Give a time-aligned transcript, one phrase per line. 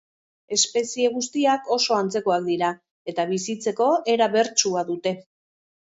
[0.55, 2.71] Espezie guztiak oso antzekoak dira,
[3.13, 5.19] eta bizitzeko era bertsua dute.